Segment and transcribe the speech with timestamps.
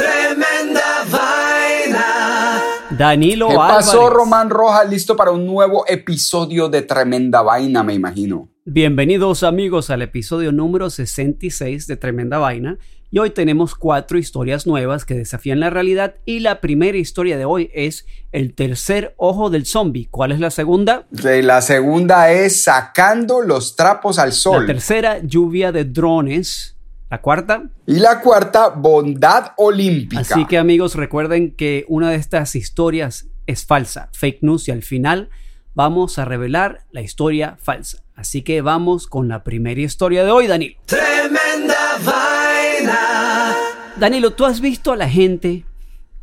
[0.00, 2.62] Tremenda vaina.
[2.96, 4.16] Danilo ¿Qué pasó, Álvarez.
[4.16, 4.88] Román Rojas?
[4.88, 8.48] Listo para un nuevo episodio de Tremenda Vaina, me imagino.
[8.64, 12.78] Bienvenidos amigos al episodio número 66 de Tremenda Vaina.
[13.10, 16.14] Y hoy tenemos cuatro historias nuevas que desafían la realidad.
[16.24, 20.08] Y la primera historia de hoy es El tercer ojo del zombie.
[20.10, 21.06] ¿Cuál es la segunda?
[21.10, 24.66] La segunda es Sacando los trapos al La sol.
[24.66, 26.76] tercera, Lluvia de drones.
[27.10, 27.64] La cuarta.
[27.86, 30.20] Y la cuarta, Bondad Olímpica.
[30.20, 34.68] Así que amigos, recuerden que una de estas historias es falsa, fake news.
[34.68, 35.28] Y al final
[35.74, 38.04] vamos a revelar la historia falsa.
[38.14, 40.78] Así que vamos con la primera historia de hoy, Danilo.
[40.86, 43.56] Tremenda vaina.
[43.96, 45.64] Danilo, ¿tú has visto a la gente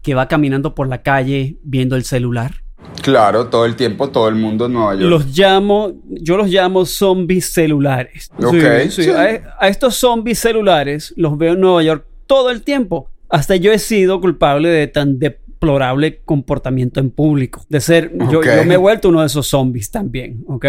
[0.01, 2.63] que va caminando por la calle viendo el celular?
[3.07, 5.09] Claro, todo el tiempo, todo el mundo en Nueva York.
[5.09, 8.29] Los llamo, yo los llamo zombies celulares.
[8.37, 8.53] Ok,
[8.89, 9.03] Sí, sí.
[9.05, 9.09] sí.
[9.11, 13.09] A, a estos zombies celulares los veo en Nueva York todo el tiempo.
[13.29, 17.65] Hasta yo he sido culpable de tan deplorable comportamiento en público.
[17.69, 20.65] De ser, yo, yo me he vuelto uno de esos zombies también, ¿ok?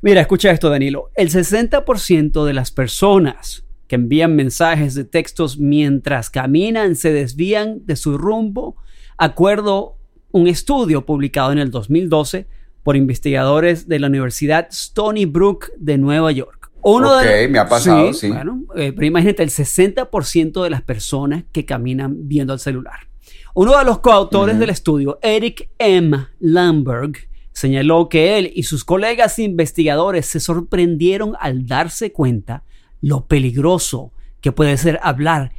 [0.00, 1.10] Mira, escucha esto, Danilo.
[1.16, 7.96] El 60% de las personas que envían mensajes de textos mientras caminan se desvían de
[7.96, 8.76] su rumbo,
[9.18, 9.96] acuerdo
[10.32, 12.46] un estudio publicado en el 2012
[12.82, 16.70] por investigadores de la Universidad Stony Brook de Nueva York.
[16.82, 18.28] Uno Ok, me ha pasado, sí.
[18.28, 23.06] Bueno, eh, pero imagínate el 60% de las personas que caminan viendo el celular.
[23.54, 26.26] Uno de los coautores del estudio, Eric M.
[26.40, 27.12] Lamberg,
[27.52, 32.64] señaló que él y sus colegas investigadores se sorprendieron al darse cuenta
[33.00, 35.52] lo peligroso que puede ser hablar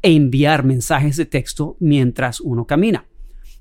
[0.00, 3.04] e enviar mensajes de texto mientras uno camina.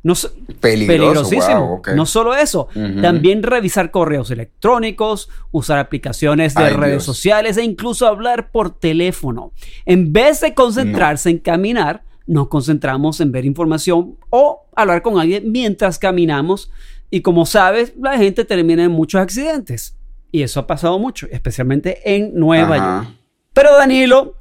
[0.01, 1.81] No, so- Peligroso, peligrosísimo.
[1.85, 1.95] wow.
[1.95, 2.69] No solo eso,
[3.01, 7.03] también revisar correos electrónicos, usar aplicaciones de Ay, redes Dios.
[7.03, 9.51] sociales e incluso hablar por teléfono.
[9.85, 15.51] En vez de concentrarse en caminar, nos concentramos en ver información o hablar con alguien
[15.51, 16.71] mientras caminamos.
[17.09, 19.97] Y como sabes, la gente termina en muchos accidentes.
[20.31, 23.03] Y eso ha pasado mucho, especialmente en Nueva Ajá.
[23.03, 23.15] York.
[23.53, 24.35] Pero Danilo,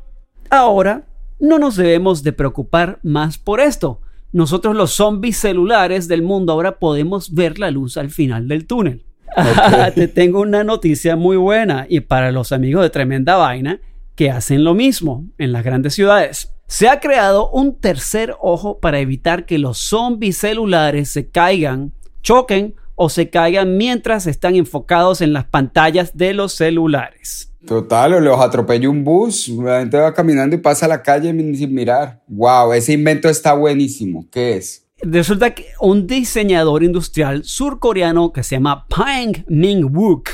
[0.51, 1.07] ahora
[1.41, 4.01] no nos debemos de preocupar más por esto.
[4.33, 9.05] Nosotros los zombies celulares del mundo ahora podemos ver la luz al final del túnel.
[9.95, 13.81] Te tengo una noticia muy buena y para los amigos de Tremenda Vaina
[14.15, 16.53] que hacen lo mismo en las grandes ciudades.
[16.67, 22.75] Se ha creado un tercer ojo para evitar que los zombies celulares se caigan, choquen
[22.95, 27.48] o se caigan mientras están enfocados en las pantallas de los celulares.
[27.67, 31.31] Total, o los atropella un bus, la gente va caminando y pasa a la calle
[31.57, 32.23] sin mirar.
[32.29, 34.27] Wow, ese invento está buenísimo.
[34.31, 34.87] ¿Qué es?
[35.01, 40.29] Resulta que un diseñador industrial surcoreano que se llama Pang Ming Wook,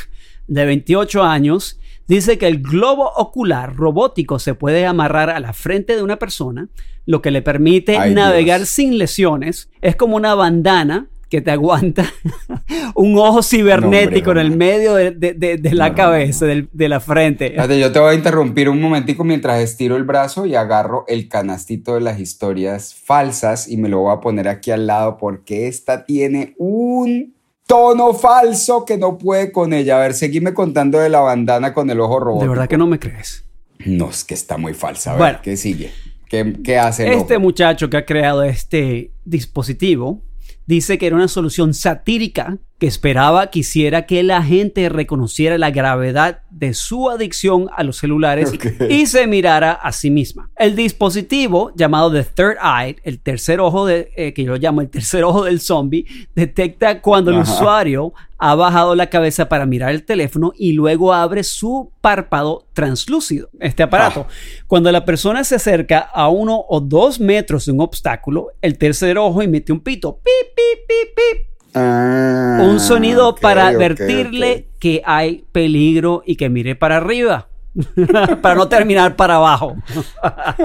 [0.47, 5.97] de 28 años, dice que el globo ocular robótico se puede amarrar a la frente
[5.97, 6.69] de una persona,
[7.06, 8.71] lo que le permite Ay, navegar Dios.
[8.71, 9.71] sin lesiones.
[9.81, 12.05] Es como una bandana que te aguanta
[12.95, 16.47] un ojo cibernético No, hombre, en el medio de, de- de- de la No, cabeza,
[16.47, 17.55] de la frente.
[17.78, 21.94] Yo te voy a interrumpir un momentico mientras estiro el brazo y agarro el canastito
[21.94, 26.05] de las historias falsas y me lo voy a poner aquí al lado porque esta
[26.05, 27.35] tiene un
[27.67, 29.97] tono falso que no puede con ella.
[29.97, 32.44] A ver, seguime contando de la bandana con el ojo robótico.
[32.44, 33.44] De verdad que no me crees.
[33.85, 35.11] No, es que está muy falsa.
[35.11, 35.38] A ver, Bueno.
[35.43, 35.91] ¿qué sigue?
[36.29, 37.43] ¿Qué, qué hace el Este ojo?
[37.43, 40.20] muchacho que ha creado este dispositivo
[40.66, 46.40] dice que era una solución satírica que esperaba quisiera que la gente reconociera la gravedad
[46.50, 48.52] de su adicción a los celulares
[48.90, 50.50] y se mirara a sí misma.
[50.58, 54.82] El dispositivo llamado The Third Eye, el tercer ojo de, eh, que yo lo llamo
[54.82, 56.04] el tercer ojo del zombie,
[56.34, 61.42] detecta cuando el usuario ha bajado la cabeza para mirar el teléfono y luego abre
[61.42, 64.26] su párpado translúcido, este aparato.
[64.28, 64.32] Ah.
[64.66, 69.16] Cuando la persona se acerca a uno o dos metros de un obstáculo, el tercer
[69.16, 70.16] ojo emite un pito.
[70.16, 71.54] Pip, pip, pip, pip.
[71.75, 77.49] Ah, un sonido para advertirle que hay peligro y que mire para arriba.
[78.43, 79.76] para no terminar para abajo.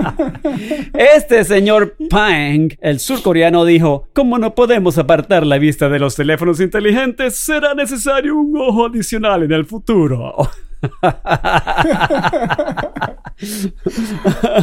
[0.94, 6.60] este señor Pang, el surcoreano, dijo, como no podemos apartar la vista de los teléfonos
[6.60, 10.36] inteligentes, será necesario un ojo adicional en el futuro.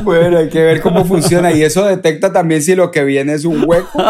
[0.05, 1.53] bueno, hay que ver cómo funciona.
[1.53, 4.03] Y eso detecta también si lo que viene es un hueco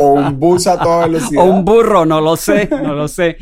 [0.00, 1.42] o un bus a toda velocidad.
[1.42, 3.36] O un burro, no lo sé, no lo sé.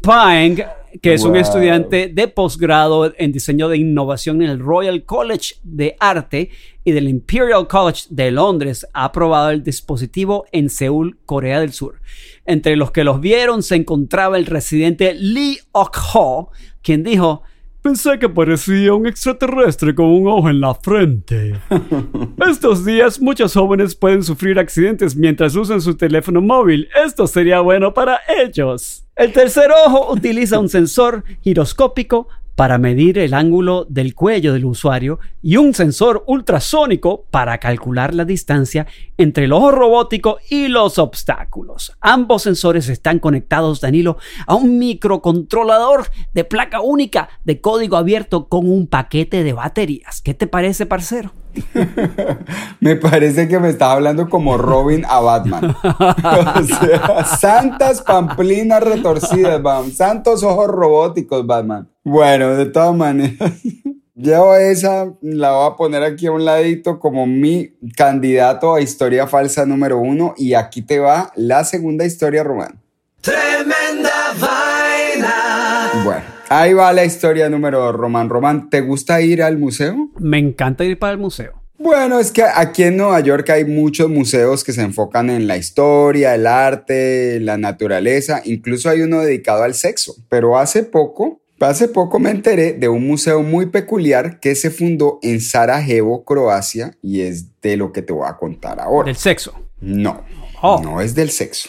[0.00, 0.62] Pang
[1.00, 5.96] que es un estudiante de posgrado en diseño de innovación en el Royal College de
[5.98, 6.50] Arte
[6.84, 12.00] y del Imperial College de Londres, ha probado el dispositivo en Seúl, Corea del Sur.
[12.44, 16.50] Entre los que los vieron se encontraba el residente Lee Ok-ho,
[16.82, 17.42] quien dijo,
[17.82, 21.60] Pensé que parecía un extraterrestre con un ojo en la frente.
[22.48, 26.88] Estos días muchos jóvenes pueden sufrir accidentes mientras usan su teléfono móvil.
[27.04, 29.04] Esto sería bueno para ellos.
[29.16, 32.28] El tercer ojo utiliza un sensor giroscópico
[32.62, 38.24] para medir el ángulo del cuello del usuario y un sensor ultrasónico para calcular la
[38.24, 38.86] distancia
[39.18, 41.96] entre el ojo robótico y los obstáculos.
[42.00, 44.16] Ambos sensores están conectados, Danilo,
[44.46, 50.22] a un microcontrolador de placa única de código abierto con un paquete de baterías.
[50.22, 51.32] ¿Qué te parece, parcero?
[52.80, 55.74] me parece que me estaba hablando como Robin a Batman.
[57.40, 59.90] santas pamplinas retorcidas, Batman.
[59.90, 61.91] Santos ojos robóticos, Batman.
[62.04, 63.52] Bueno, de todas maneras,
[64.14, 69.26] yo esa la voy a poner aquí a un ladito como mi candidato a historia
[69.26, 70.34] falsa número uno.
[70.36, 72.80] Y aquí te va la segunda historia, Román.
[73.20, 75.90] Tremenda vaina.
[76.04, 76.22] Bueno.
[76.48, 78.28] Ahí va la historia número dos, Román.
[78.28, 80.10] Román, ¿te gusta ir al museo?
[80.18, 81.62] Me encanta ir para el museo.
[81.78, 85.56] Bueno, es que aquí en Nueva York hay muchos museos que se enfocan en la
[85.56, 90.14] historia, el arte, la naturaleza, incluso hay uno dedicado al sexo.
[90.28, 95.18] Pero hace poco, hace poco me enteré de un museo muy peculiar que se fundó
[95.22, 99.06] en Sarajevo, Croacia, y es de lo que te voy a contar ahora.
[99.06, 99.54] ¿Del sexo?
[99.80, 100.24] No,
[100.60, 100.80] oh.
[100.82, 101.68] no es del sexo.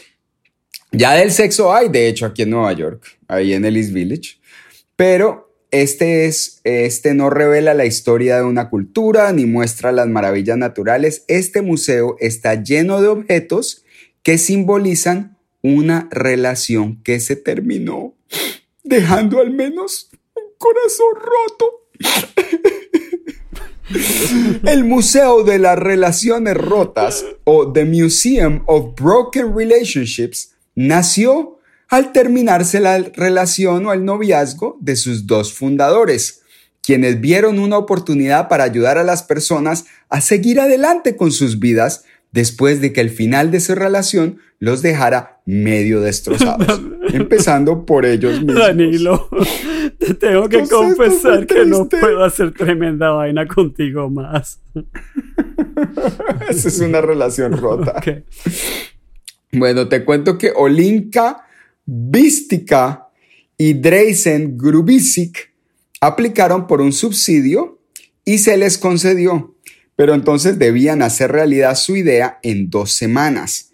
[0.91, 4.37] Ya del sexo hay, de hecho, aquí en Nueva York, ahí en el East Village.
[4.95, 10.55] Pero este, es, este no revela la historia de una cultura ni muestra las maravillas
[10.55, 11.25] naturales.
[11.27, 13.83] Este museo está lleno de objetos
[14.21, 18.13] que simbolizan una relación que se terminó,
[18.83, 21.79] dejando al menos un corazón roto.
[24.65, 31.59] El Museo de las Relaciones Rotas o The Museum of Broken Relationships nació
[31.89, 36.41] al terminarse la relación o el noviazgo de sus dos fundadores,
[36.81, 42.03] quienes vieron una oportunidad para ayudar a las personas a seguir adelante con sus vidas
[42.33, 46.81] después de que el final de su relación los dejara medio destrozados,
[47.13, 48.55] empezando por ellos mismos.
[48.55, 49.29] Danilo,
[49.99, 54.59] te tengo que confesar que no puedo hacer tremenda vaina contigo más.
[56.49, 58.01] Esa es una relación rota.
[59.51, 61.45] Bueno, te cuento que Olinka
[61.85, 63.09] Vistica
[63.57, 65.53] y Dreisen Grubisic
[66.01, 67.79] aplicaron por un subsidio
[68.25, 69.52] y se les concedió,
[69.95, 73.71] pero entonces debían hacer realidad su idea en dos semanas.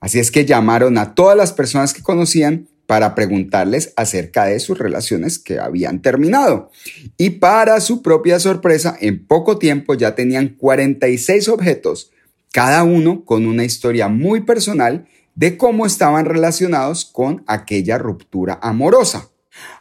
[0.00, 4.78] Así es que llamaron a todas las personas que conocían para preguntarles acerca de sus
[4.78, 6.70] relaciones que habían terminado.
[7.16, 12.12] Y para su propia sorpresa, en poco tiempo ya tenían 46 objetos,
[12.52, 19.30] cada uno con una historia muy personal de cómo estaban relacionados con aquella ruptura amorosa.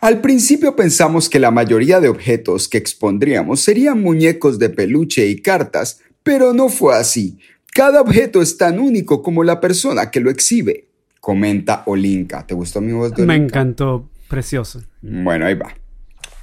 [0.01, 5.41] Al principio pensamos que la mayoría de objetos que expondríamos serían muñecos de peluche y
[5.41, 7.39] cartas, pero no fue así.
[7.73, 10.87] Cada objeto es tan único como la persona que lo exhibe,
[11.19, 12.45] comenta Olinka.
[12.47, 14.81] ¿Te gustó mi voz de Me encantó, precioso.
[15.01, 15.75] Bueno, ahí va.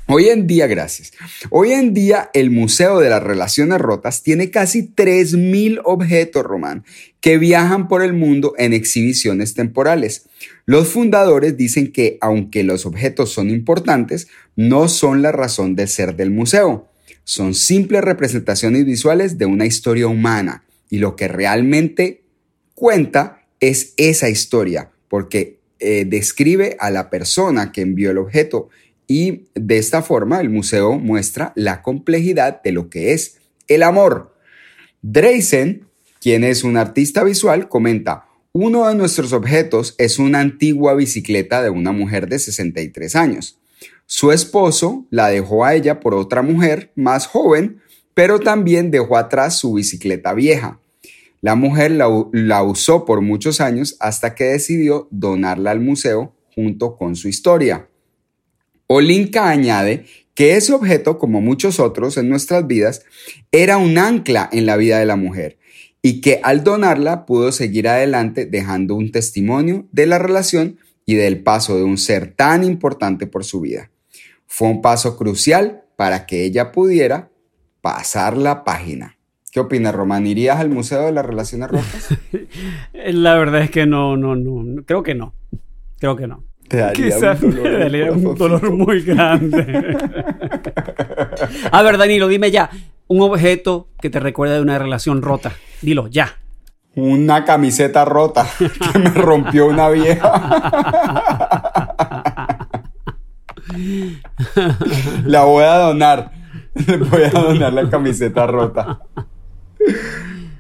[0.09, 1.13] Hoy en día, gracias.
[1.51, 6.85] Hoy en día el Museo de las Relaciones Rotas tiene casi 3.000 objetos, Román,
[7.21, 10.29] que viajan por el mundo en exhibiciones temporales.
[10.67, 16.17] Los fundadores dicen que aunque los objetos son importantes, no son la razón de ser
[16.17, 16.89] del museo.
[17.25, 22.23] Son simples representaciones visuales de una historia humana y lo que realmente
[22.75, 28.69] cuenta es esa historia, porque eh, describe a la persona que envió el objeto
[29.13, 33.37] y de esta forma el museo muestra la complejidad de lo que es
[33.69, 34.35] el amor.
[35.03, 35.87] Dreisen,
[36.19, 41.69] quien es un artista visual, comenta, uno de nuestros objetos es una antigua bicicleta de
[41.69, 43.59] una mujer de 63 años.
[44.07, 47.83] Su esposo la dejó a ella por otra mujer más joven,
[48.15, 50.81] pero también dejó atrás su bicicleta vieja.
[51.43, 57.15] La mujer la, usó por muchos años hasta que decidió donarla al museo junto con
[57.15, 57.91] su historia.
[58.95, 63.05] Olinka añade que ese objeto, como muchos otros en nuestras vidas,
[63.51, 65.59] era un ancla en la vida de la mujer
[66.03, 71.43] y que al donarla pudo seguir adelante dejando un testimonio de la relación y del
[71.43, 73.91] paso de un ser tan importante por su vida.
[74.47, 77.31] Fue un paso crucial para que ella pudiera
[77.81, 79.17] pasar la página.
[79.51, 80.27] ¿Qué opinas, Román?
[80.27, 82.09] ¿Irías al Museo de las Relaciones Rotas?
[82.93, 84.83] La verdad es que no, no, no.
[84.85, 85.35] Creo que no.
[85.99, 86.45] Creo que no.
[86.73, 89.95] Te daría Quizás un me dolor, daría un dolor muy grande.
[91.71, 92.71] A ver, Danilo, dime ya.
[93.09, 95.53] Un objeto que te recuerda de una relación rota.
[95.83, 96.39] Dilo, ya.
[96.95, 98.47] Una camiseta rota
[98.93, 100.33] que me rompió una vieja.
[105.27, 106.33] La voy a donar.
[107.11, 108.99] Voy a donar la camiseta rota.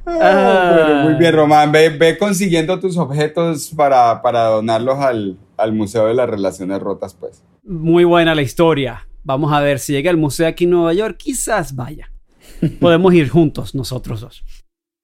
[0.04, 1.72] Ah, bueno, muy bien, Román.
[1.72, 7.14] Ve, ve consiguiendo tus objetos para, para donarlos al, al Museo de las Relaciones Rotas,
[7.14, 7.44] pues.
[7.62, 9.06] Muy buena la historia.
[9.24, 11.16] Vamos a ver si llega al museo aquí en Nueva York.
[11.16, 12.12] Quizás vaya.
[12.80, 14.44] Podemos ir juntos nosotros dos.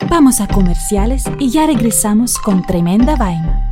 [0.08, 3.67] Vamos a comerciales y ya regresamos con tremenda vaina.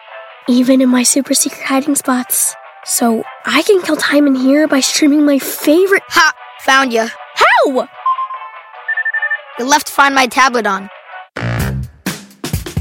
[0.49, 2.55] even in my super secret hiding spots.
[2.85, 6.03] So I can kill time in here by streaming my favorite.
[6.09, 6.33] Ha!
[6.63, 7.07] Found you.
[7.35, 7.89] How?
[9.59, 10.89] You left to Find My tablet on.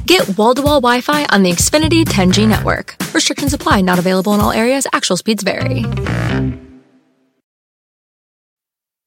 [0.06, 2.96] Get wall to wall Wi Fi on the Xfinity 10G network.
[3.14, 4.86] Restrictions apply, not available in all areas.
[4.92, 5.84] Actual speeds vary.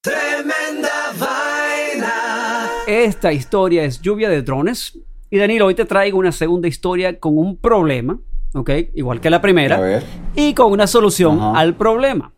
[0.00, 2.68] Tremenda vaina.
[2.86, 4.96] Esta historia es Lluvia de Drones.
[5.28, 8.20] Y Danilo, hoy te traigo una segunda historia con un problema,
[8.54, 8.70] ¿ok?
[8.94, 9.76] Igual que la primera.
[9.76, 10.04] A ver.
[10.36, 11.58] Y con una solución Ajá.
[11.58, 12.32] al problema.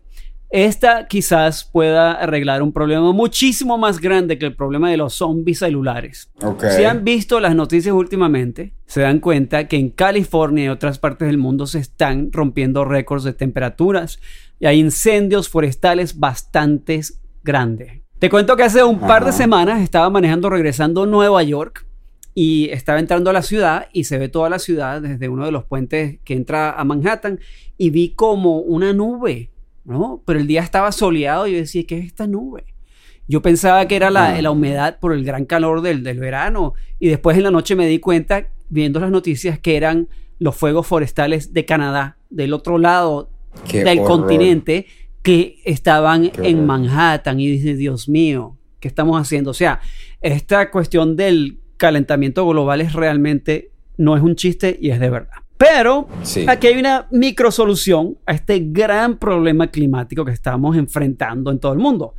[0.48, 5.58] Esta quizás pueda arreglar un problema muchísimo más grande que el problema de los zombies
[5.58, 6.30] celulares.
[6.42, 6.64] Ok.
[6.76, 11.28] Si han visto las noticias últimamente, se dan cuenta que en California y otras partes
[11.28, 14.18] del mundo se están rompiendo récords de temperaturas
[14.58, 17.00] y hay incendios forestales bastante
[17.42, 18.02] grandes.
[18.18, 21.86] Te cuento que hace un par de semanas estaba manejando regresando a Nueva York
[22.34, 25.52] y estaba entrando a la ciudad y se ve toda la ciudad desde uno de
[25.52, 27.40] los puentes que entra a Manhattan
[27.78, 29.50] y vi como una nube,
[29.84, 30.22] ¿no?
[30.26, 32.64] Pero el día estaba soleado y yo decía, ¿qué es esta nube?
[33.26, 37.08] Yo pensaba que era la, la humedad por el gran calor del, del verano y
[37.08, 41.52] después en la noche me di cuenta, viendo las noticias, que eran los fuegos forestales
[41.52, 43.30] de Canadá, del otro lado
[43.68, 44.20] Qué del horror.
[44.20, 44.86] continente,
[45.22, 46.66] que estaban Qué en.
[46.66, 49.50] Manhattan y dice, Dios mío, ¿qué estamos haciendo?
[49.50, 49.80] O sea,
[50.22, 55.30] esta cuestión del calentamiento global es realmente, no es un chiste y es de verdad.
[55.58, 56.46] Pero Sí.
[56.48, 61.72] aquí hay una micro solución a este gran problema climático que estamos enfrentando en todo
[61.74, 62.14] el mundo.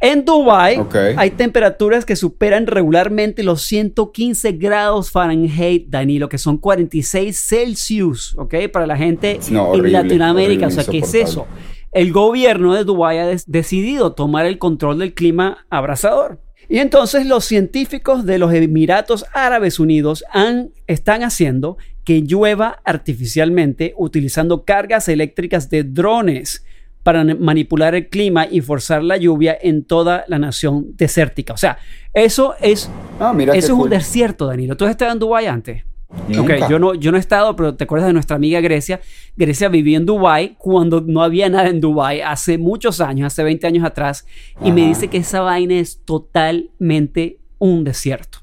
[0.00, 0.96] En Dubai Ok.
[1.16, 8.52] hay temperaturas que superan regularmente los 115 grados Fahrenheit, Danilo, que son 46 Celsius, ¿ok?
[8.72, 10.66] Para la gente No, en horrible, Latinoamérica.
[10.66, 11.46] horrible, o sea, ¿qué es eso?
[11.92, 16.40] El gobierno de Dubái ha decidido tomar el control del clima abrasador.
[16.68, 23.94] Y entonces los científicos de los Emiratos Árabes Unidos han, están haciendo que llueva artificialmente
[23.96, 26.64] utilizando cargas eléctricas de drones
[27.02, 31.52] para manipular el clima y forzar la lluvia en toda la nación desértica.
[31.52, 31.78] O sea,
[32.14, 32.88] eso es,
[33.20, 34.76] Ah, mira eso es un desierto, Danilo.
[34.76, 35.84] ¿Tú has estado en Dubái antes?
[36.28, 36.56] Nunca.
[36.64, 39.00] Ok, yo no, yo no he estado, pero te acuerdas de nuestra amiga Grecia.
[39.36, 43.66] Grecia vivía en Dubái cuando no había nada en Dubái hace muchos años, hace 20
[43.66, 44.26] años atrás,
[44.64, 48.38] y me dice que esa vaina es totalmente un desierto.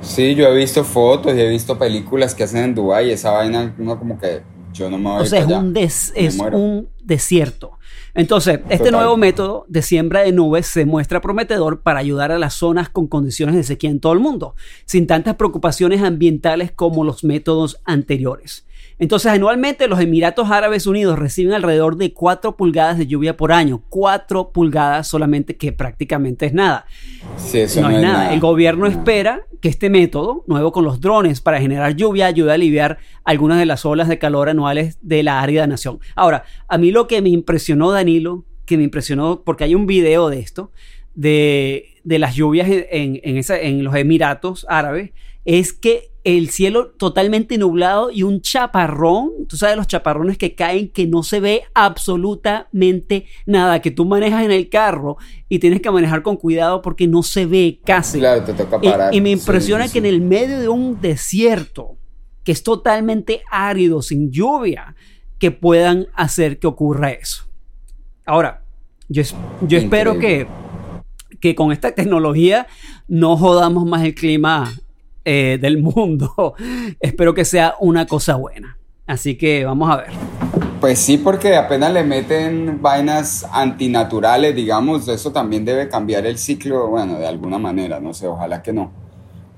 [0.00, 3.30] Sí, yo he visto fotos y he visto películas que hacen en Dubái y esa
[3.30, 4.42] vaina, uno como que
[4.72, 5.66] yo no me voy O sea, es para allá.
[5.66, 7.78] un, des- es un desierto.
[8.14, 12.54] Entonces, este nuevo método de siembra de nubes se muestra prometedor para ayudar a las
[12.54, 14.54] zonas con condiciones de sequía en todo el mundo,
[14.84, 18.64] sin tantas preocupaciones ambientales como los métodos anteriores.
[18.98, 23.82] Entonces, anualmente los Emiratos Árabes Unidos reciben alrededor de 4 pulgadas de lluvia por año.
[23.88, 26.86] 4 pulgadas solamente, que prácticamente es nada.
[27.36, 28.32] Sí, eso no, no, es nada.
[28.32, 28.90] El gobierno No.
[28.90, 33.58] espera que este método, nuevo con los drones para generar lluvia, ayude a aliviar algunas
[33.58, 35.98] de las olas de calor anuales de la árida nación.
[36.14, 40.28] Ahora, a mí lo que me impresionó, Danilo, que me impresionó, porque hay un video
[40.28, 40.70] de esto,
[41.14, 45.10] de, de las lluvias en, en- en esa- en los Emiratos Árabes,
[45.44, 50.88] es que el cielo totalmente nublado y un chaparrón, tú sabes los chaparrones que caen
[50.88, 55.18] que no se ve absolutamente nada, que tú manejas en el carro
[55.50, 58.20] y tienes que manejar con cuidado porque no se ve casi.
[58.20, 59.14] Claro, te toca parar.
[59.14, 61.98] Y, me impresiona sí, que en el medio de un desierto
[62.42, 64.94] que es totalmente árido, sin lluvia,
[65.38, 67.44] que puedan hacer que ocurra eso.
[68.24, 68.62] Ahora,
[69.08, 70.46] yo, es- yo espero que,
[71.40, 72.66] que con esta tecnología
[73.08, 74.72] no jodamos más el clima
[75.24, 76.54] eh, del mundo.
[77.00, 78.78] espero que sea una cosa buena.
[79.06, 80.10] Así que vamos a ver.
[80.80, 86.88] Pues sí, porque apenas le meten vainas antinaturales, digamos, eso también debe cambiar el ciclo,
[86.88, 88.92] bueno, de alguna manera, no sé, ojalá que no.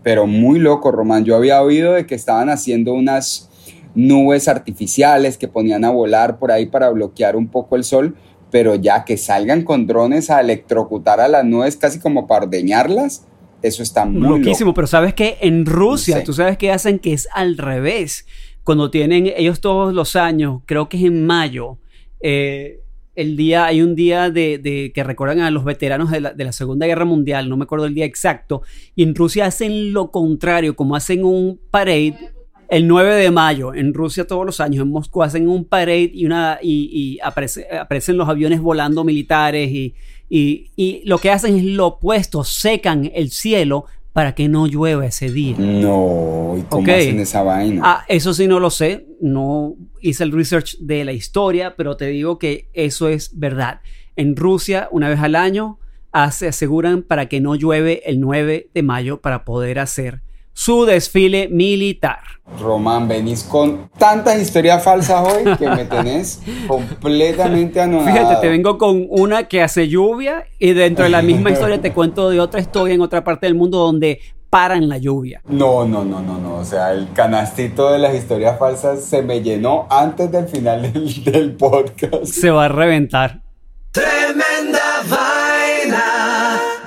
[0.04, 1.24] Pero muy loco, Román.
[1.24, 3.50] Yo había oído de que estaban haciendo unas
[3.96, 8.14] nubes artificiales que ponían a volar por ahí para bloquear un poco el sol,
[8.52, 13.26] pero ya que salgan con drones a electrocutar a las nubes casi como para ordeñarlas,
[13.62, 16.24] eso está muy Loquísimo, pero sabes que en Rusia, Sí.
[16.24, 18.26] tú sabes que hacen que es al revés.
[18.64, 21.78] Cuando tienen ellos todos los años, creo que es en mayo,
[22.20, 22.80] eh,
[23.14, 26.44] el día, hay un día de, de- que recuerdan a los veteranos de la, de
[26.44, 28.62] la Segunda Guerra Mundial, no me acuerdo el día exacto,
[28.94, 32.14] y en Rusia hacen lo contrario, como hacen un parade
[32.68, 36.26] el 9 de mayo, en Rusia todos los años, en Moscú hacen un parade y,
[36.26, 39.94] una, y, y aparece- aparecen los aviones volando militares y,
[40.28, 45.04] y- y lo que hacen es lo opuesto, secan el cielo para que no llueva
[45.06, 45.56] ese día.
[45.58, 47.82] No, ¿y cómo hacen esa vaina?
[47.84, 52.06] Ah, eso sí no lo sé, no hice el research de la historia, pero te
[52.06, 53.80] digo que eso es verdad.
[54.16, 55.78] En Rusia, una vez al año,
[56.30, 60.22] se aseguran para que no llueve el 9 de mayo para poder hacer
[60.56, 62.20] su desfile militar.
[62.58, 68.16] Román, venís con tantas historias falsas hoy que me tenés completamente anonadado.
[68.16, 71.92] Fíjate, te vengo con una que hace lluvia y dentro de la misma historia te
[71.92, 75.42] cuento de otra historia en otra parte del mundo donde paran la lluvia.
[75.46, 76.54] No, no, no, no, no.
[76.54, 81.22] O sea, el canastito de las historias falsas se me llenó antes del final del,
[81.22, 82.24] del podcast.
[82.24, 83.42] Se va a reventar.
[83.92, 84.85] Tremenda.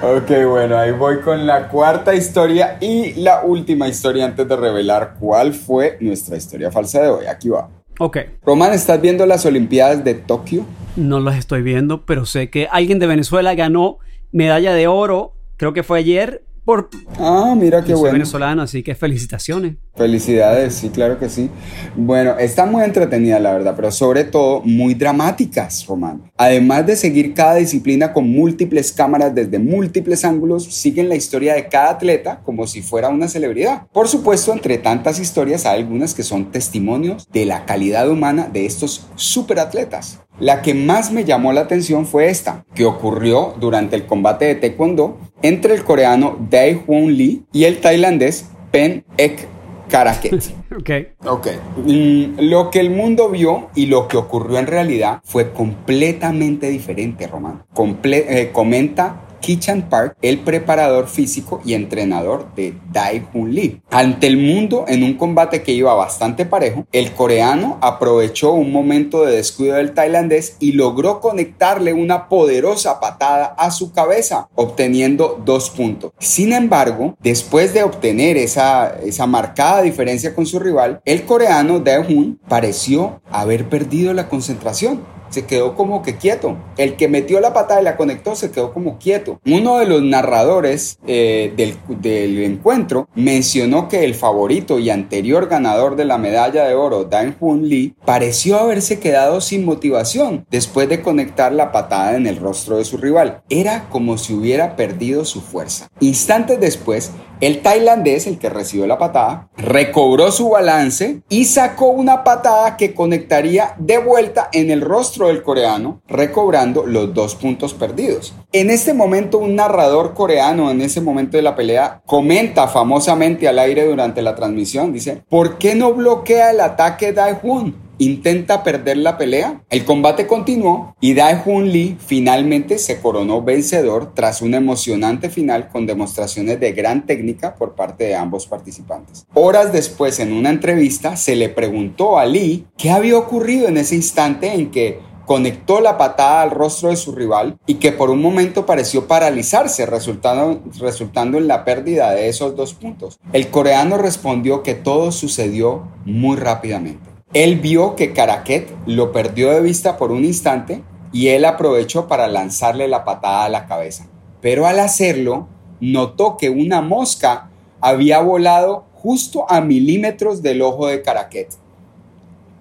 [0.01, 5.15] Ok, bueno, ahí voy con la cuarta historia y la última historia antes de revelar
[5.19, 7.25] cuál fue nuestra historia falsa de hoy.
[7.25, 7.69] Aquí va.
[7.99, 10.65] Ok, Román, ¿estás viendo las Olimpiadas de Tokio?
[10.95, 13.97] no los estoy viendo, pero sé que alguien de Venezuela ganó
[14.31, 16.88] medalla de oro, creo que fue ayer, por...
[17.17, 18.13] Ah, mira qué bueno.
[18.13, 19.77] venezolano, así que felicitaciones.
[19.95, 21.49] Felicidades, sí, claro que sí.
[21.95, 26.29] Bueno, está muy entretenida, la verdad, pero sobre todo muy dramáticas, Román.
[26.38, 31.67] Además de seguir cada disciplina con múltiples cámaras desde múltiples ángulos, siguen la historia de
[31.67, 33.88] cada atleta como si fuera una celebridad.
[33.91, 38.67] Por supuesto, entre tantas historias hay algunas que son testimonios de la calidad humana de
[38.67, 40.19] estos superatletas.
[40.39, 44.56] La que más me llamó la atención fue esta, que ocurrió durante el combate de
[44.56, 49.47] Taekwondo entre el coreano Dae Won Lee y el tailandés Pen Ek
[49.89, 50.43] Karaket.
[50.80, 50.91] Ok.
[51.25, 51.47] Ok.
[51.78, 57.25] Mm, lo que el mundo vio y lo que ocurrió en realidad fue completamente diferente,
[57.28, 57.63] Román.
[57.73, 63.82] Comple- eh, comenta Kichan Park, el preparador físico y entrenador de Dai Hun Lee.
[63.89, 69.25] Ante el mundo, en un combate que iba bastante parejo, el coreano aprovechó un momento
[69.25, 75.69] de descuido del tailandés y logró conectarle una poderosa patada a su cabeza, obteniendo dos
[75.69, 76.12] puntos.
[76.19, 81.99] Sin embargo, después de obtener esa, esa marcada diferencia con su rival, el coreano Dae
[81.99, 86.57] Hun pareció haber perdido la concentración se quedó como que quieto.
[86.77, 89.39] El que metió la patada y la conectó se quedó como quieto.
[89.45, 95.95] Uno de los narradores eh, del, del, encuentro mencionó que el favorito y anterior ganador
[95.95, 101.01] de la medalla de oro, Dan Hun Lee, pareció haberse quedado sin motivación después de
[101.01, 103.41] conectar la patada en el rostro de su rival.
[103.49, 105.89] Era como si hubiera perdido su fuerza.
[105.99, 107.11] Instantes después,
[107.41, 112.93] el tailandés, el que recibió la patada, recobró su balance y sacó una patada que
[112.93, 118.34] conectaría de vuelta en el rostro del coreano, recobrando los dos puntos perdidos.
[118.52, 123.60] En este momento, un narrador coreano en ese momento de la pelea comenta famosamente al
[123.60, 127.88] aire durante la transmisión, dice, ¿por qué no bloquea el ataque Dae-Hun?
[127.99, 129.62] Intenta perder la pelea.
[129.69, 135.69] El combate continuó y Dae Hun Lee finalmente se coronó vencedor tras un emocionante final
[135.69, 139.27] con demostraciones de gran técnica por parte de ambos participantes.
[139.33, 143.95] Horas después, en una entrevista, se le preguntó a Lee qué había ocurrido en ese
[143.95, 148.19] instante en que conectó la patada al rostro de su rival y que por un
[148.19, 153.19] momento pareció paralizarse, resultando, resultando en la pérdida de esos dos puntos.
[153.31, 157.08] El coreano respondió que todo sucedió muy rápidamente.
[157.33, 162.27] Él vio que Caraquet lo perdió de vista por un instante y él aprovechó para
[162.27, 164.07] lanzarle la patada a la cabeza.
[164.41, 165.47] Pero al hacerlo,
[165.79, 171.49] notó que una mosca había volado justo a milímetros del ojo de Caraquet,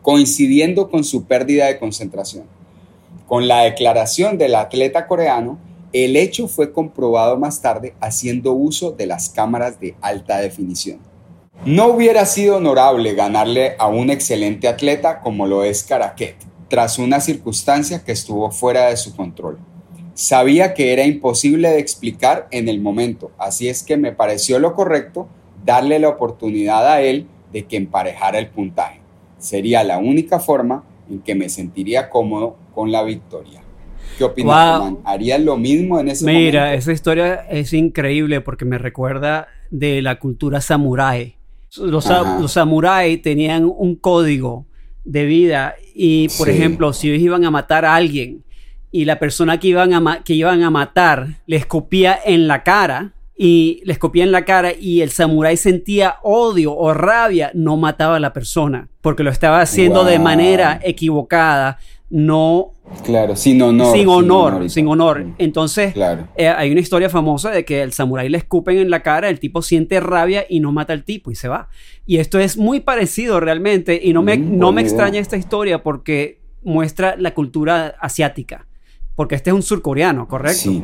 [0.03, 2.45] coincidiendo con su pérdida de concentración.
[3.27, 5.59] Con la declaración del atleta coreano,
[5.95, 11.08] el hecho fue comprobado más tarde haciendo uso de las cámaras de alta definición.
[11.65, 16.37] No hubiera sido honorable ganarle a un excelente atleta como lo es Caraquet,
[16.69, 19.59] tras una circunstancia que estuvo fuera de su control.
[20.15, 24.75] Sabía que era imposible de explicar en el momento, así es que me pareció lo
[24.75, 25.29] correcto
[25.65, 29.01] darle la oportunidad a él de que emparejara el puntaje.
[29.39, 33.63] Sería la única forma en que me sentiría cómodo con la victoria.
[34.17, 35.01] ¿Qué opinas, wow.
[35.05, 36.51] ¿Harías lo mismo en ese Mira, momento?
[36.51, 41.38] Mira, esa historia es increíble porque me recuerda de la cultura samurái
[41.77, 42.07] los,
[42.41, 44.67] los samuráis tenían un código
[45.05, 46.55] de vida y, por sí.
[46.55, 48.45] ejemplo, si ellos iban a matar a alguien
[48.91, 53.13] y la persona que iban a, que iban a matar le escupía en la cara
[53.37, 58.17] y le escupía en la cara y el samurái sentía odio o rabia, no mataba
[58.17, 60.09] a la persona porque lo estaba haciendo wow.
[60.11, 61.79] de manera equivocada,
[62.11, 62.73] no
[63.05, 63.95] Claro, sin honor.
[63.97, 64.71] Sin honor, sin honor.
[64.71, 65.27] Sin honor.
[65.39, 66.27] Entonces, claro.
[66.37, 69.39] eh, hay una historia famosa de que el samurái le escupen en la cara, el
[69.41, 71.69] tipo siente rabia y no mata al tipo y se va.
[72.07, 75.83] Y esto es muy parecido realmente y no me, mm, no me extraña esta historia
[75.83, 78.67] porque muestra la cultura asiática.
[79.15, 80.59] Porque este es un surcoreano, ¿correcto?
[80.59, 80.83] Sí.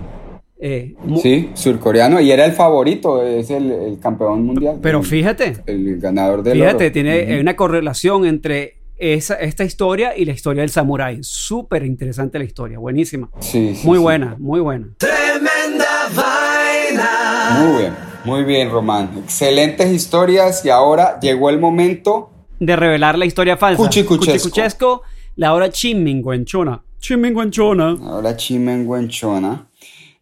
[0.60, 4.78] Eh, sí, surcoreano y era el favorito, es el, el campeón mundial.
[4.80, 5.56] Pero fíjate.
[5.66, 6.92] El, el ganador del Fíjate, oro.
[6.92, 7.40] tiene uh -huh.
[7.40, 8.76] una correlación entre
[9.12, 11.18] esa, esta historia y la historia del samurái.
[11.22, 13.28] Súper interesante la historia, buenísima.
[13.40, 14.02] Sí, sí muy sí.
[14.02, 14.88] buena, muy buena.
[14.96, 17.58] Tremenda vaina.
[17.60, 17.92] Muy bien,
[18.24, 19.10] muy bien, Román.
[19.22, 23.82] Excelentes historias y ahora llegó el momento de revelar la historia falsa.
[23.82, 24.48] Cuchicuchesco.
[24.48, 25.02] Cuchicuchesco,
[25.36, 26.82] la hora chiminguenchona.
[26.98, 27.98] Chiminguenchona.
[28.02, 29.68] Ahora chiminguenchona.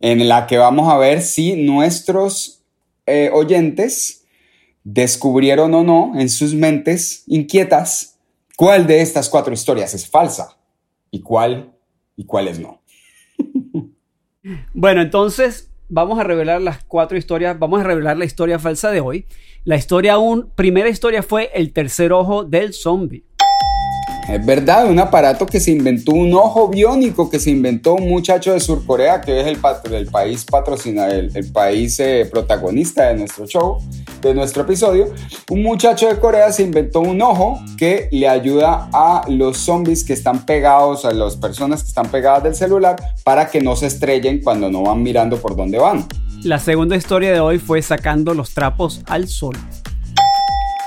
[0.01, 2.62] En la que vamos a ver si nuestros
[3.07, 4.25] eh, oyentes
[4.83, 8.12] descubrieron o no en sus mentes inquietas
[8.57, 10.59] ¿Cuál de estas cuatro historias es falsa?
[11.11, 11.73] ¿Y cuál?
[12.17, 12.83] ¿Y cuáles no?
[14.75, 17.59] bueno, entonces vamos a revelar las cuatro historias.
[17.59, 19.27] Vamos a revelar la historia falsa de hoy.
[19.65, 23.25] La historia un, primera historia fue el tercer ojo del zombie.
[24.29, 28.53] Es verdad, un aparato que se inventó, un ojo biónico que se inventó un muchacho
[28.53, 29.59] de Surcorea, que es el,
[29.93, 33.79] el país patrocina, el, el país eh, protagonista de nuestro show,
[34.21, 35.13] de nuestro episodio.
[35.51, 40.13] Un muchacho de Corea se inventó un ojo que le ayuda a los zombies que
[40.13, 44.41] están pegados, a las personas que están pegadas del celular, para que no se estrellen
[44.41, 46.07] cuando no van mirando por dónde van.
[46.45, 49.57] La segunda historia de hoy fue sacando los trapos al sol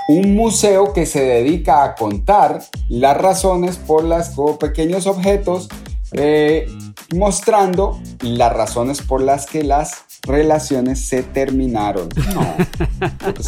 [0.07, 5.67] un museo que se dedica a contar las razones por las como pequeños objetos
[6.11, 6.67] eh,
[7.15, 12.09] mostrando las razones por las que las relaciones se terminaron.
[12.33, 12.55] No,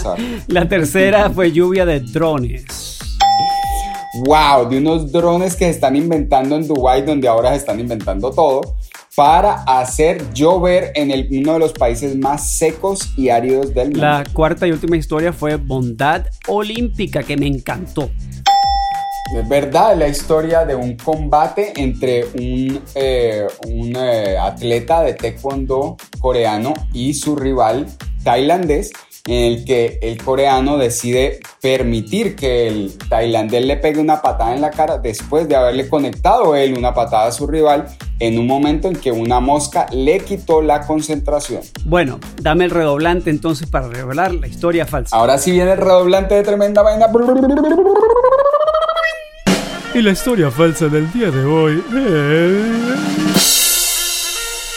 [0.48, 3.00] La tercera fue lluvia de drones.
[4.26, 8.32] Wow, de unos drones que se están inventando en Dubai donde ahora se están inventando
[8.32, 8.77] todo.
[9.18, 14.02] Para hacer llover en el, uno de los países más secos y áridos del mundo.
[14.02, 18.12] La cuarta y última historia fue Bondad Olímpica, que me encantó.
[19.36, 25.98] Es verdad, la historia de un combate entre un, eh, un eh, atleta de taekwondo
[26.20, 27.88] coreano y su rival
[28.24, 28.92] tailandés
[29.28, 34.62] en el que el coreano decide permitir que el tailandés le pegue una patada en
[34.62, 37.88] la cara después de haberle conectado él una patada a su rival
[38.20, 41.62] en un momento en que una mosca le quitó la concentración.
[41.86, 45.16] Bueno, dame el redoblante entonces para revelar la historia falsa.
[45.16, 47.08] Ahora sí viene el redoblante de tremenda vaina.
[49.94, 53.07] Y la historia falsa del día de hoy es...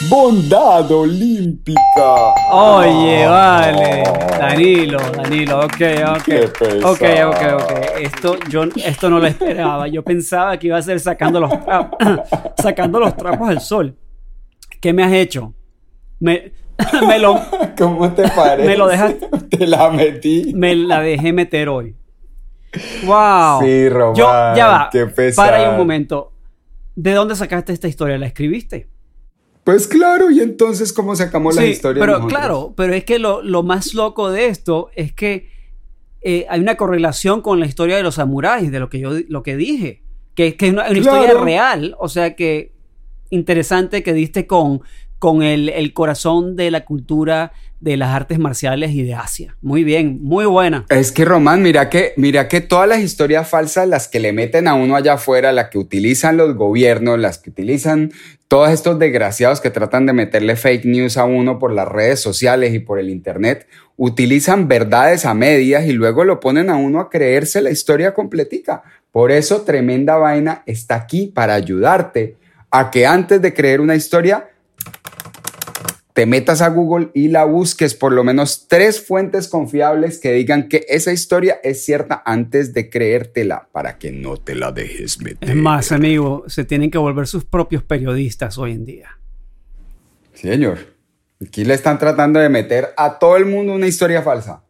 [0.09, 2.33] Bondad olímpica.
[2.51, 4.03] Oye, vale.
[4.39, 5.81] Danilo, Danilo, ok,
[6.17, 6.83] ok.
[6.83, 7.71] Ok, ok, ok.
[8.01, 9.87] Esto, yo, esto no lo esperaba.
[9.87, 11.97] Yo pensaba que iba a ser sacando los trapos,
[12.61, 13.95] sacando los trapos al sol.
[14.81, 15.53] ¿Qué me has hecho?
[16.19, 16.51] Me,
[17.07, 17.39] me lo,
[17.77, 18.67] ¿Cómo te parece?
[18.67, 19.15] Me lo dejas-
[19.49, 20.51] Te la metí.
[20.55, 21.95] me la dejé meter hoy.
[23.05, 23.61] Wow.
[23.61, 24.89] Sí, Román, Yo, ya va.
[24.91, 25.47] qué pesado.
[25.47, 26.31] Para ahí un momento.
[26.95, 28.17] ¿De dónde sacaste esta historia?
[28.17, 28.89] ¿La escribiste?
[29.63, 32.03] Pues claro, y entonces, ¿cómo sacamos la Sí, historia?
[32.03, 35.49] pero claro, pero es que lo, lo más loco de esto es que
[36.21, 39.43] eh, hay una correlación con la historia de los samuráis, de lo que yo lo
[39.43, 40.01] que dije,
[40.35, 42.73] que, que es una, una historia real, o sea que
[43.29, 44.81] interesante que diste con,
[45.19, 49.57] con el, el corazón de la cultura de las artes marciales y de Asia.
[49.61, 50.85] Muy bien, muy buena.
[50.89, 54.67] Es que Román, mira que, mira que todas las historias falsas, las que le meten
[54.67, 58.11] a uno allá afuera, las que utilizan los gobiernos, las que utilizan
[58.47, 62.73] todos estos desgraciados que tratan de meterle fake news a uno por las redes sociales
[62.73, 63.67] y por el internet,
[63.97, 68.83] utilizan verdades a medias y luego lo ponen a uno a creerse la historia completica.
[69.11, 72.37] Por eso Tremenda Vaina está aquí para ayudarte
[72.69, 74.50] a que antes de creer una historia
[76.13, 80.67] te metas a Google y la busques por lo menos tres fuentes confiables que digan
[80.67, 85.49] que esa historia es cierta antes de creértela para que no te la dejes meter.
[85.49, 89.19] Es más, amigo, se tienen que volver sus propios periodistas hoy en día.
[90.33, 90.91] Señor.
[91.45, 94.63] Aquí le están tratando de meter a todo el mundo una historia falsa.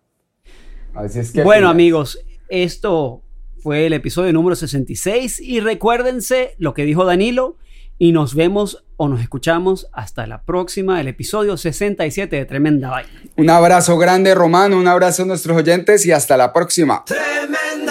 [0.94, 1.44] Así es que.
[1.44, 3.24] Bueno, amigos, esto
[3.60, 7.58] fue el episodio número 66 y recuérdense lo que dijo Danilo
[8.02, 13.12] y nos vemos o nos escuchamos hasta la próxima, el episodio 67 de Tremenda Vaina.
[13.38, 14.80] Un abrazo grande, Romano.
[14.80, 17.06] Un abrazo a nuestros oyentes y hasta la próxima.
[17.06, 17.91] Tremenda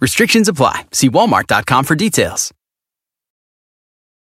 [0.00, 0.86] Restrictions apply.
[0.92, 2.52] See walmart.com for details.